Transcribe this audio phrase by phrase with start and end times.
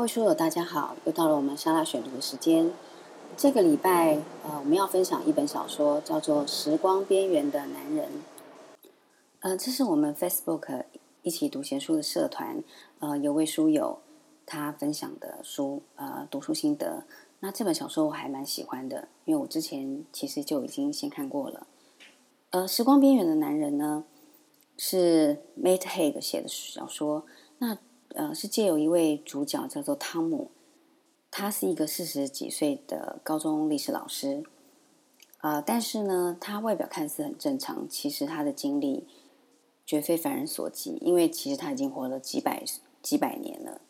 [0.00, 0.96] 各位书友，大家好！
[1.04, 2.72] 又到了我们沙拉选读的时间。
[3.36, 8.08] 这个礼拜，呃，我们要分享一本小说，叫做《时光边缘的男人》。
[9.40, 10.84] 呃，这是我们 Facebook
[11.20, 12.64] 一起读闲书的社团，
[13.00, 13.98] 呃，有位书友
[14.46, 17.04] 他分享的书，呃，读书心得。
[17.40, 21.66] 那这本小说我还蛮喜欢的，因为我之前其实就已经先看过了。
[22.52, 24.04] 呃，《时光边缘的男人》呢，
[24.78, 27.26] 是 Mate Haig 写的小说。
[27.58, 27.76] 那
[28.14, 30.50] 呃，是借由一位主角叫做汤姆，
[31.30, 34.42] 他是一个四十几岁的高中历史老师，
[35.38, 39.06] 啊，但是呢，他外表看似很正常，其实他的经历
[39.86, 42.64] 绝非凡人所及，因为其实他已经活了几百
[43.00, 43.80] 几百年了，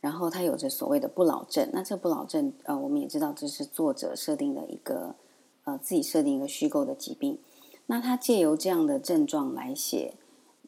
[0.00, 5.14] 然后他有着所谓的不老症，那这不老症，呃，我们也知道这是作者设定的一个
[5.64, 7.38] 呃自己设定一个虚构的疾病，
[7.84, 10.14] 那他借由这样的症状来写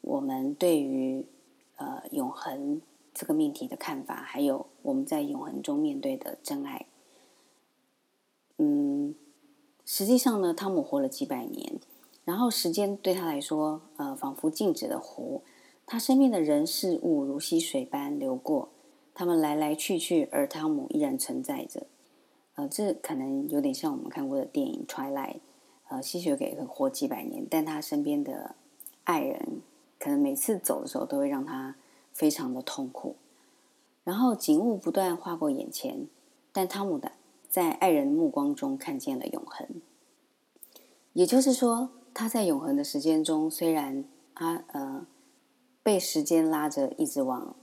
[0.01, 1.25] 我们对于
[1.77, 2.79] 呃永恒。
[3.13, 6.85] 这个命题的看法，还有我们在永恒中面对的真爱。
[8.57, 9.13] 嗯，
[9.85, 11.79] 实际上呢，汤姆活了几百年，
[12.23, 15.41] 然后时间对他来说，呃，仿佛静止的湖。
[15.85, 18.69] 他身边的人事物如溪水般流过，
[19.13, 21.87] 他们来来去去，而汤姆依然存在着。
[22.55, 25.33] 呃，这可能有点像我们看过的电影《Twilight》。
[25.89, 28.55] 呃，吸血鬼活几百年，但他身边的
[29.03, 29.61] 爱人，
[29.99, 31.75] 可能每次走的时候都会让他。
[32.13, 33.15] 非常的痛苦，
[34.03, 36.07] 然后景物不断划过眼前，
[36.51, 37.11] 但汤姆的
[37.49, 39.67] 在爱人目光中看见了永恒。
[41.13, 45.05] 也就是说，他在永恒的时间中，虽然他呃
[45.83, 47.55] 被时间拉着一直往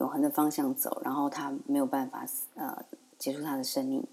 [0.00, 2.84] 永恒的方向走，然后他没有办法呃
[3.18, 4.06] 结束他的生命，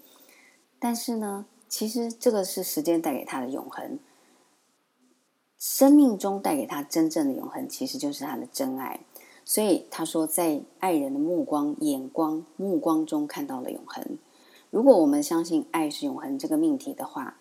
[0.78, 3.98] 但是呢，其实这个是时间带给他的永恒。
[5.58, 9.00] 生命中带给他真正的永恒，其实就是他的真爱。
[9.44, 14.18] 所以他说，在爱人的目光、眼光、目光中看到了永恒。
[14.70, 17.36] 如果我们相信爱是永恒这个命题的话，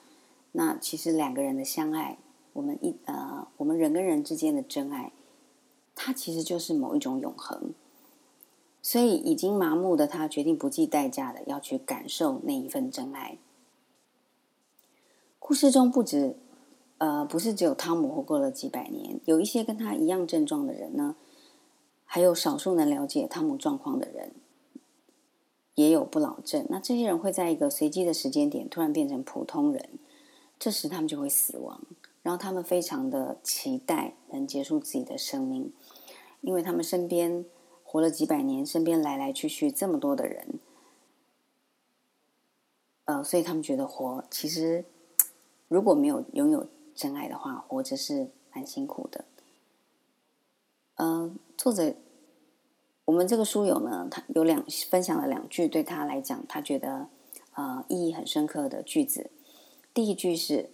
[0.51, 2.17] 那其实两个人的相爱，
[2.53, 5.13] 我们一呃，我们人跟人之间的真爱，
[5.95, 7.73] 它其实就是某一种永恒。
[8.81, 13.37] 所以已经麻木的他，决定不计代价的要去感受那一份真爱。
[15.37, 16.35] 故事中不止
[16.97, 21.15] 呃，不是只有汤姆活过了几百年，有一些跟他一样症状的人呢。
[22.13, 24.33] 还有少数能了解汤姆状况的人，
[25.75, 26.67] 也有不老症。
[26.69, 29.97] 那这些人会在一个随机的时间点突然变成普通人，
[30.59, 31.81] 这时他们就会死亡。
[32.21, 35.71] 然后他们非常的期待能结束自己的生命，
[36.41, 37.45] 因为他们身边
[37.81, 40.59] 活了几百年，身边来来去去这么多的人，
[43.05, 44.83] 呃，所以他们觉得活其实
[45.69, 49.23] 如果没有拥有真爱的话，活着是蛮辛苦的。
[50.95, 51.95] 嗯，作者，
[53.05, 57.07] 我们这个书友呢，他有两分享了两句对他来讲，他觉得
[57.53, 59.31] 呃意义很深刻的句子。
[59.93, 60.69] 第一句是：“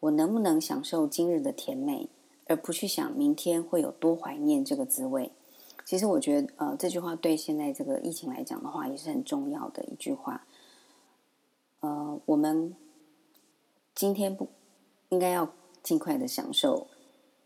[0.00, 2.08] 我能不能享受今日的甜美，
[2.46, 5.32] 而不去想明天会有多怀念这个滋味？”
[5.86, 10.46] 其实我觉得，呃，这句话对现在这个疫情来讲的话，也是很重要的一句话。
[11.80, 12.74] 呃，我们
[13.94, 14.48] 今天不
[15.08, 15.50] 应该要
[15.82, 16.88] 尽快的享受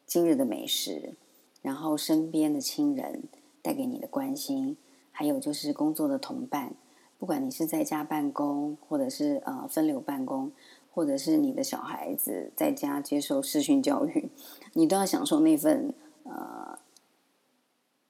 [0.07, 1.15] 今日的美食。
[1.63, 3.23] 然后身边的亲人
[3.63, 4.77] 带给你的关心，
[5.13, 6.75] 还有就是工作的同伴，
[7.19, 10.51] 不管你是在家办公，或者是呃分流办公，
[10.93, 14.29] 或者是你的小孩子在家接受视讯教育，
[14.73, 16.77] 你都要享受那份呃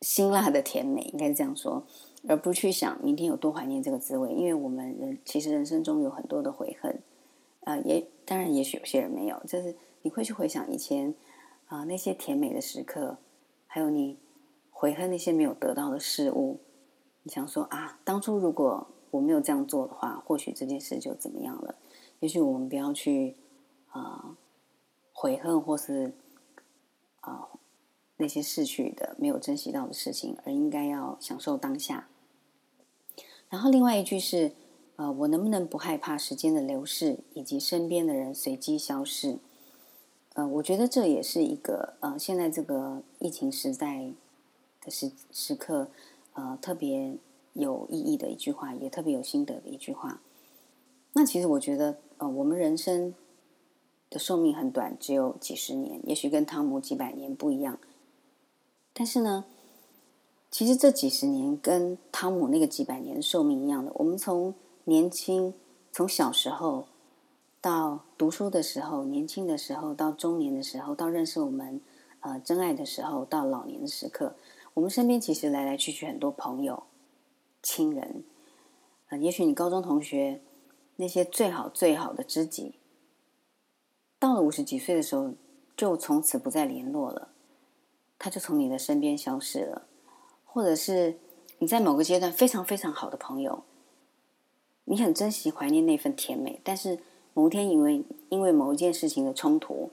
[0.00, 1.84] 辛辣的甜美，应该是这样说，
[2.26, 4.32] 而不去想明天有多怀念这个滋味。
[4.32, 6.98] 因为我们人其实人生中有很多的悔恨，
[7.60, 11.14] 呃，也当然也许有些人没有，就是你会去回想以前
[11.66, 13.18] 啊那些甜美的时刻。
[13.74, 14.18] 还有你
[14.70, 16.60] 悔恨那些没有得到的事物，
[17.22, 21.74] 你想说啊，当初如果我没有这样做的话，或许这件事就怎么样了？
[22.20, 23.34] 也许我们不要去
[23.88, 24.36] 啊
[25.14, 26.12] 悔恨或是
[27.20, 27.48] 啊
[28.18, 32.08] 那些逝去的没有珍惜到的事情，而应该要享受当下。
[33.48, 34.52] 然后另外一句是
[34.96, 39.38] 呃，我能不能不害怕时间的流逝以及身边的人随机消逝？
[40.34, 44.10] 呃，我觉得这也是一个呃，现在这个疫情时代
[44.80, 45.88] 的时时刻，
[46.32, 47.14] 呃，特别
[47.52, 50.22] 有意义的一句话，也特别有心得的一句话。
[51.12, 53.14] 那其实我觉得，呃，我们人生
[54.08, 57.78] 的寿命很短，只有几十年，也许跟汤姆几百年不一样。
[58.94, 59.44] 但是呢，
[60.50, 65.52] 其实这几十年跟汤姆那个几百年寿命一样的，我们从年轻，
[65.92, 66.86] 从小时候。
[67.62, 71.80] 到读书的时候，年轻的时候，到中年的时候，到认识我们
[72.18, 74.34] 呃真爱的时候，到老年的时刻，
[74.74, 76.82] 我们身边其实来来去去很多朋友，
[77.62, 78.24] 亲人，
[79.10, 80.40] 呃，也许你高中同学
[80.96, 82.74] 那些最好最好的知己，
[84.18, 85.32] 到了五十几岁的时候，
[85.76, 87.28] 就从此不再联络了，
[88.18, 89.86] 他就从你的身边消失了，
[90.44, 91.16] 或者是
[91.58, 93.62] 你在某个阶段非常非常好的朋友，
[94.86, 96.98] 你很珍惜怀念那份甜美，但是
[97.34, 99.90] 某天因为因为某一件事情的冲突，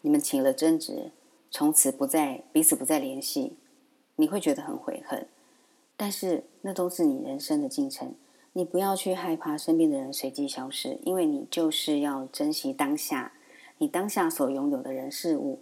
[0.00, 1.12] 你们起了争执，
[1.50, 3.56] 从此不再彼此不再联系。
[4.16, 5.26] 你会觉得很悔恨，
[5.96, 8.14] 但是那都是你人生的进程。
[8.52, 13.32] 你不要去害怕身边的人随机消失，因为你就是要珍惜当下，
[13.78, 15.60] 你当下所拥有的人事物，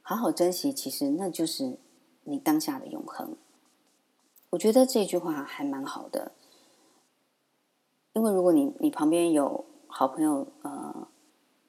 [0.00, 0.72] 好好珍惜。
[0.72, 1.76] 其实那就是
[2.22, 3.36] 你当下的永恒。
[4.50, 6.32] 我觉得这句话还蛮好的，
[8.12, 9.64] 因为如果你你旁边有
[9.96, 11.06] 好朋友呃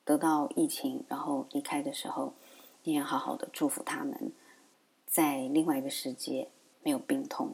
[0.03, 2.33] 得到疫情然后离开的时候，
[2.81, 4.31] 你也好好的祝福他们。
[5.05, 6.49] 在另外一个世界
[6.81, 7.53] 没有病痛。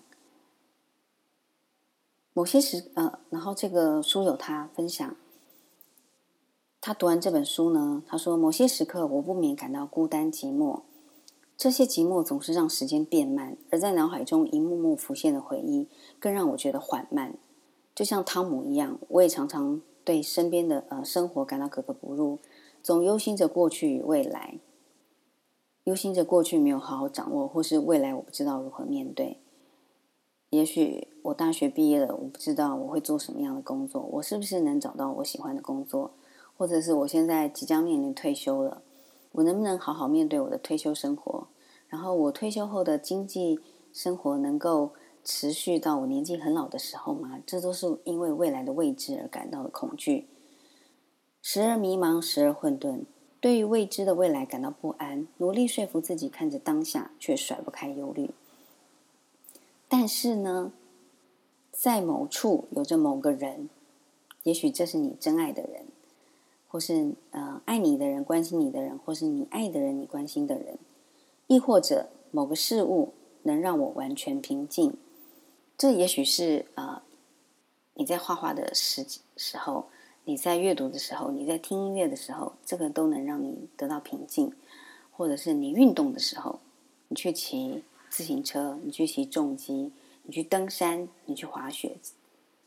[2.31, 5.13] 某些时呃，然后这个书友他分享，
[6.79, 10.83] 他读完这本书呢，他说某些时刻我不免感到孤单寂寞，
[11.57, 17.33] 这些寂寞总是让时间变慢，而在脑海中一幕幕浮现的回忆更让我觉得缓慢。
[17.94, 22.39] 就像汤姆一样，我也常常对身边的呃生活感到格格不入，
[22.81, 24.59] 总忧心着过去与未来。
[25.86, 29.39] 忧心着过去没有好好掌握，或是未来我不知道如何面对。
[30.51, 36.12] 也许我大学毕业了，我不知道我会做什么样的工作，我是不是能找到我喜欢的工作？
[36.57, 38.83] 或者是我现在即将面临退休了，
[39.31, 41.47] 我能不能好好面对我的退休生活？
[41.88, 43.59] 然后我退休后的经济
[43.92, 44.92] 生活能够
[45.23, 47.41] 持续到我年纪很老的时候吗？
[47.45, 50.27] 这都是因为未来的未知而感到的恐惧，
[51.41, 53.01] 时而迷茫，时而混沌。
[53.39, 58.29] 对于未知的未来感到不安，努力说服自己看着当下，却甩不开忧虑。
[59.88, 60.71] 但是呢，
[61.71, 63.69] 在某处有着某个人，
[64.44, 65.85] 也许这是你真爱的人，
[66.68, 70.77] 或是呃爱你的人、关心你的人，或是你爱的人、你关心的人，
[71.47, 73.13] 亦或者某个事物
[73.44, 74.94] 能让我完全平静。
[75.77, 77.01] 这也许是呃
[77.95, 79.88] 你在画画的时时候。
[80.23, 84.51] 你在阅读的时候，你在听音乐的时候，这个都能让你得到平静；
[85.12, 86.59] 或者是你运动的时候，
[87.07, 89.91] 你去骑自行车，你去骑重机，
[90.21, 91.97] 你去登山，你去滑雪，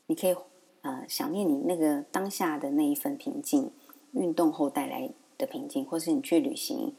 [0.06, 0.34] 你可以
[0.82, 3.70] 呃想念你那个当下的那一份平静，
[4.10, 5.08] 运动后带来
[5.38, 6.92] 的平静，或是你去旅行，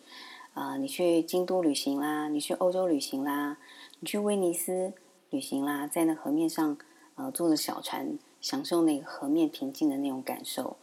[0.54, 3.57] 啊，你去京都旅行啦，你去欧洲旅行啦，
[4.00, 4.94] 你去威尼斯
[5.36, 6.78] 旅行啦，在那河面上
[7.16, 8.18] 呃坐着小船。
[8.42, 10.78] 享受那个河面平静的那种感受，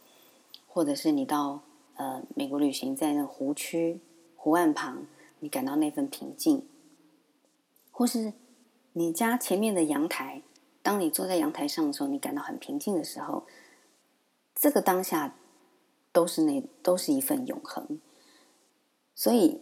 [0.67, 1.61] 或者是你到
[1.95, 4.01] 呃美国旅行，在那湖区
[4.35, 5.05] 湖岸旁，
[5.39, 6.67] 你感到那份平静，
[7.89, 8.33] 或是
[8.91, 10.41] 你家前面的阳台，
[10.81, 13.45] 当你坐在阳台上的时候，你感到很平静的时候，
[14.53, 15.37] 这个当下
[16.11, 17.97] 都是那都是一份永恒。
[19.15, 19.61] 所以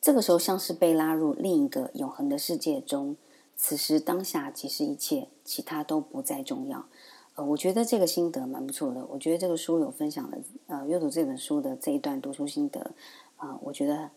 [0.00, 3.16] 这个时候像是被拉入另一个永恒的世界中，
[3.62, 6.86] 此时当下即是一切，其他都不再重要。
[7.34, 9.04] 呃我觉得这个心得蛮不错的。
[9.10, 12.92] 我觉得这个书有分享的，呃，阅读这本书的这一段读书心得，
[13.36, 14.10] 啊，我觉得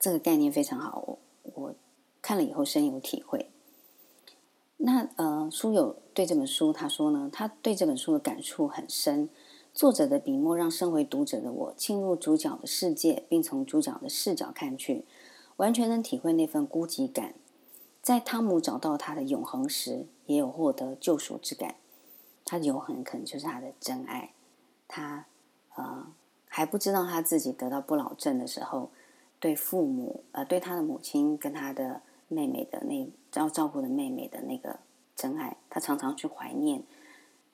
[0.00, 1.18] 这个概念非常好。
[1.42, 1.74] 我
[2.22, 3.50] 看了以后深有体会。
[4.78, 9.28] 那呃，书友对这本书他说呢，他对这本书的感触很深。
[9.74, 15.04] 作者的笔墨让身为读者的我进入主角的世界，并从主角的视角看去，
[15.56, 17.34] 完全能体会那份孤寂感。
[18.04, 21.76] 在汤姆找到他的永恒时，也有获得救赎之感。
[22.44, 24.34] 他的永恒可能就是他的真爱，
[24.86, 25.24] 他
[25.74, 26.06] 呃
[26.46, 28.90] 还不知道他自己得到不老症的时候，
[29.40, 34.78] 对父母呃对他的母亲跟他的妹妹的那要照顾的妹妹的那个
[35.16, 36.82] 真爱，他常常去怀念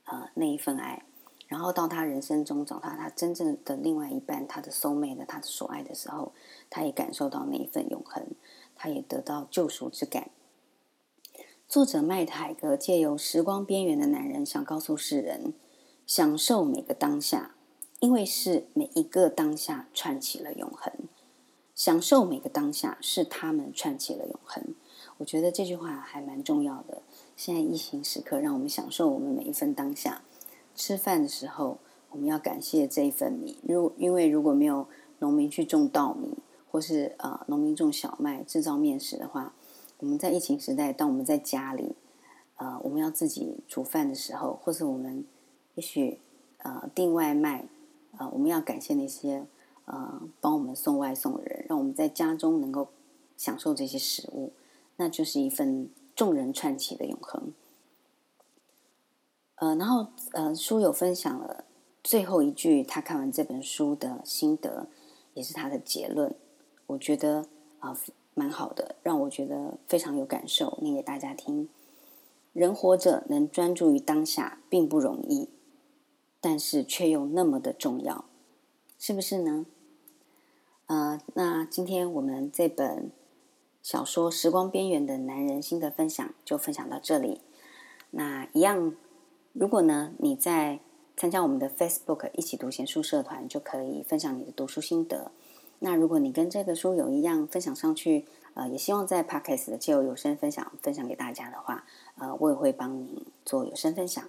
[0.07, 1.05] 呃那一份爱，
[1.47, 6.33] 然后到他人生中找到他真正的另外一半，他的 soul mate 他的所爱的时候，
[6.69, 8.27] 他也感受到那一份永恒，
[8.75, 10.29] 他也得到救赎之感。
[11.71, 15.55] 作者麦海格借由时光边缘的男人，想告诉世人：
[16.05, 17.55] 享受每个当下，
[18.01, 20.93] 因为是每一个当下串起了永恒。
[21.77, 24.75] 享受每个当下，是他们串起了永恒。
[25.19, 27.03] 我觉得这句话还蛮重要的。
[27.37, 30.23] 现在疫情时刻，让我们享受我们每一份当下。
[30.75, 31.79] 吃饭的时候，
[32.11, 33.59] 我们要感谢这一份米。
[33.63, 34.89] 如因为如果没有
[35.21, 36.37] 农民去种稻米，
[36.69, 39.55] 或是呃农民种小麦制造面食的话。
[40.01, 41.95] 我们在疫情时代，当我们在家里，
[42.57, 45.25] 呃，我们要自己煮饭的时候，或者我们
[45.75, 46.19] 也许
[46.59, 47.67] 呃订外卖，
[48.17, 49.47] 呃，我们要感谢那些
[49.85, 52.89] 呃帮我们送外送的人，让我们在家中能够
[53.37, 54.53] 享受这些食物，
[54.97, 57.53] 那就是一份众人串起的永恒。
[59.57, 61.67] 呃，然后呃，书友分享了
[62.03, 64.87] 最后一句，他看完这本书的心得，
[65.35, 66.35] 也是他的结论。
[66.87, 67.45] 我觉得
[67.79, 67.95] 啊，
[68.41, 71.69] 蛮好的，让我觉得非常有感受，念给大家听。
[72.55, 75.51] 人活着能专注于当下并不容易，
[76.41, 78.25] 但是却又那么的重要，
[78.99, 79.67] 是不是呢？
[80.87, 83.11] 呃，那今天我们这本
[83.83, 87.43] 小说《时光边缘的男人》心得分享就分享到这里。
[88.13, 88.95] 那一样。
[89.53, 90.79] 如果呢，你在
[91.17, 95.33] 参加我们的 Facebook 一起读闲书社团，就可以分享你的读书心得。
[95.83, 101.85] 那如果你跟这个书友一样分享上去，呃，也希望在 Podcast 的借由有声分享分享给大家的话，
[102.19, 104.23] 呃，我也会帮你做有声分享。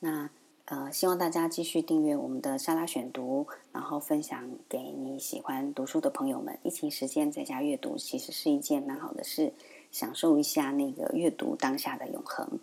[0.00, 0.28] 那
[0.64, 6.58] 呃，希望大家继续订阅我们的沙拉选读，然后分享给你喜欢读书的朋友们。
[6.62, 9.52] 疫情时间在家阅读，其实是一件蛮好的事，
[9.90, 12.58] 享受一下那个阅读当下的永恒。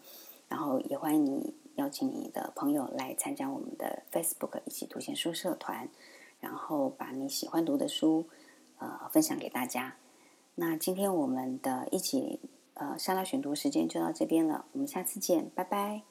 [0.48, 1.54] 然后也欢迎你。
[1.76, 5.88] 邀请你的朋友来参加我们的 Facebook 一起读闲书社团，
[6.40, 8.26] 然后把你喜欢读的书
[8.78, 9.96] 呃分享给大家。
[10.56, 12.40] 那今天我们的一起
[12.74, 16.04] 呃沙拉选读时间就到这边了，我们下次见，拜拜。